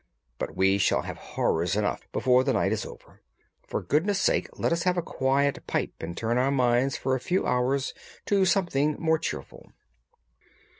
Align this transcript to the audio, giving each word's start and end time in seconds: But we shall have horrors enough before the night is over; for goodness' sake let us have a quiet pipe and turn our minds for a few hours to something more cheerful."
But 0.39 0.55
we 0.57 0.79
shall 0.79 1.03
have 1.03 1.17
horrors 1.19 1.75
enough 1.75 2.11
before 2.11 2.43
the 2.43 2.53
night 2.53 2.71
is 2.71 2.87
over; 2.87 3.21
for 3.67 3.83
goodness' 3.83 4.19
sake 4.19 4.49
let 4.53 4.71
us 4.73 4.81
have 4.81 4.97
a 4.97 5.03
quiet 5.03 5.67
pipe 5.67 5.93
and 5.99 6.17
turn 6.17 6.39
our 6.39 6.49
minds 6.49 6.97
for 6.97 7.13
a 7.13 7.19
few 7.19 7.45
hours 7.45 7.93
to 8.25 8.43
something 8.43 8.95
more 8.99 9.19
cheerful." 9.19 9.71